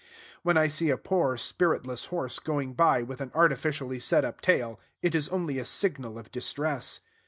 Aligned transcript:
When 0.41 0.57
I 0.57 0.67
see 0.67 0.89
a 0.89 0.97
poor, 0.97 1.37
spiritless 1.37 2.05
horse 2.05 2.39
going 2.39 2.73
by 2.73 3.03
with 3.03 3.21
an 3.21 3.31
artificially 3.35 3.99
set 3.99 4.25
up 4.25 4.41
tail, 4.41 4.79
it 5.03 5.13
is 5.13 5.29
only 5.29 5.59
a 5.59 5.63
signal 5.65 6.17
of 6.17 6.31
distress. 6.31 7.01